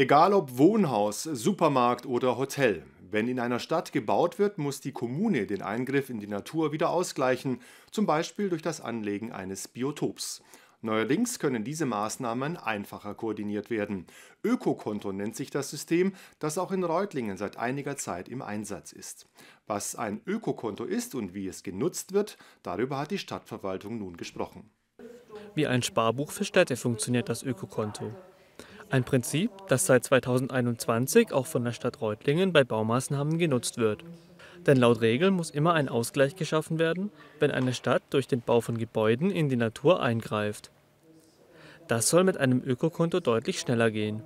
[0.00, 2.84] Egal ob Wohnhaus, Supermarkt oder Hotel.
[3.10, 6.88] Wenn in einer Stadt gebaut wird, muss die Kommune den Eingriff in die Natur wieder
[6.88, 7.60] ausgleichen,
[7.90, 10.42] zum Beispiel durch das Anlegen eines Biotops.
[10.80, 14.06] Neuerdings können diese Maßnahmen einfacher koordiniert werden.
[14.42, 19.28] Ökokonto nennt sich das System, das auch in Reutlingen seit einiger Zeit im Einsatz ist.
[19.66, 24.70] Was ein Ökokonto ist und wie es genutzt wird, darüber hat die Stadtverwaltung nun gesprochen.
[25.54, 28.14] Wie ein Sparbuch für Städte funktioniert das Ökokonto.
[28.90, 34.02] Ein Prinzip, das seit 2021 auch von der Stadt Reutlingen bei Baumaßnahmen genutzt wird.
[34.66, 38.60] Denn laut Regel muss immer ein Ausgleich geschaffen werden, wenn eine Stadt durch den Bau
[38.60, 40.72] von Gebäuden in die Natur eingreift.
[41.86, 44.24] Das soll mit einem Ökokonto deutlich schneller gehen.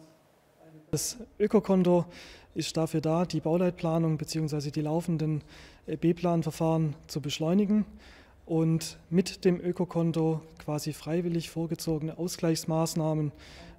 [0.93, 2.07] Das Ökokonto
[2.55, 4.71] ist dafür da, die Bauleitplanung bzw.
[4.71, 5.45] die laufenden
[5.87, 7.85] äh, B-Planverfahren zu beschleunigen
[8.47, 13.33] und mit dem Ökokonto quasi freiwillig vorgezogene Ausgleichsmaßnahmen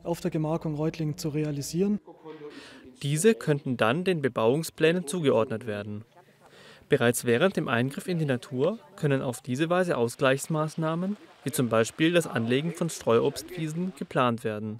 [0.03, 1.99] auf der Gemarkung Reutlingen zu realisieren.
[3.03, 6.05] Diese könnten dann den Bebauungsplänen zugeordnet werden.
[6.87, 12.13] Bereits während dem Eingriff in die Natur können auf diese Weise Ausgleichsmaßnahmen, wie zum Beispiel
[12.13, 14.79] das Anlegen von Streuobstwiesen, geplant werden.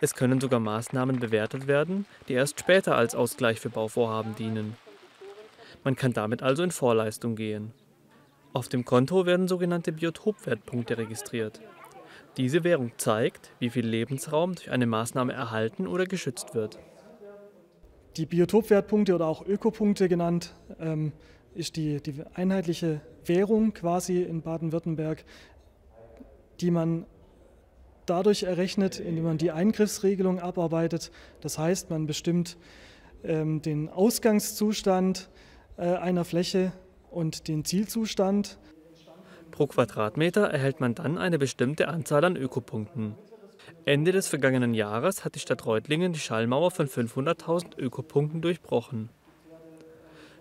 [0.00, 4.76] Es können sogar Maßnahmen bewertet werden, die erst später als Ausgleich für Bauvorhaben dienen.
[5.82, 7.72] Man kann damit also in Vorleistung gehen.
[8.58, 11.60] Auf dem Konto werden sogenannte Biotopwertpunkte registriert.
[12.36, 16.80] Diese Währung zeigt, wie viel Lebensraum durch eine Maßnahme erhalten oder geschützt wird.
[18.16, 21.12] Die Biotopwertpunkte oder auch Ökopunkte genannt, ähm,
[21.54, 25.24] ist die, die einheitliche Währung quasi in Baden-Württemberg,
[26.60, 27.06] die man
[28.06, 31.12] dadurch errechnet, indem man die Eingriffsregelung abarbeitet.
[31.42, 32.56] Das heißt, man bestimmt
[33.22, 35.30] ähm, den Ausgangszustand
[35.76, 36.72] äh, einer Fläche
[37.10, 38.58] und den Zielzustand.
[39.50, 43.14] Pro Quadratmeter erhält man dann eine bestimmte Anzahl an Ökopunkten.
[43.84, 49.10] Ende des vergangenen Jahres hat die Stadt Reutlingen die Schallmauer von 500.000 Ökopunkten durchbrochen.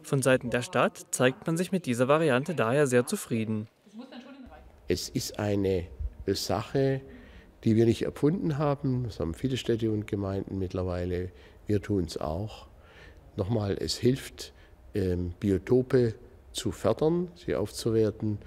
[0.03, 3.67] Von Seiten der Stadt zeigt man sich mit dieser Variante daher sehr zufrieden.
[4.87, 5.85] Es ist eine
[6.27, 7.01] Sache,
[7.63, 9.03] die wir nicht erfunden haben.
[9.03, 11.31] Das haben viele Städte und Gemeinden mittlerweile.
[11.65, 12.67] Wir tun es auch.
[13.35, 14.53] Nochmal, es hilft,
[14.93, 16.15] ähm, Biotope
[16.57, 18.39] zu fördern, sie aufzuwerten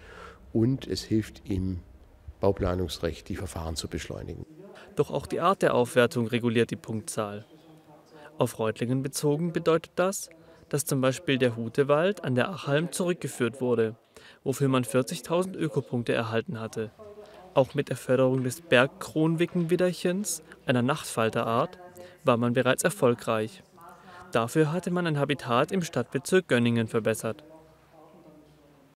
[0.52, 1.80] und es hilft im
[2.40, 4.44] Bauplanungsrecht, die Verfahren zu beschleunigen.
[4.96, 7.46] Doch auch die Art der Aufwertung reguliert die Punktzahl.
[8.38, 10.30] Auf Reutlingen bezogen bedeutet das,
[10.68, 13.96] dass zum Beispiel der Hutewald an der Achalm zurückgeführt wurde,
[14.44, 16.90] wofür man 40.000 Ökopunkte erhalten hatte.
[17.54, 21.78] Auch mit der Förderung des Bergkronwickenwidderchens, einer Nachtfalterart,
[22.24, 23.62] war man bereits erfolgreich.
[24.32, 27.44] Dafür hatte man ein Habitat im Stadtbezirk Gönningen verbessert.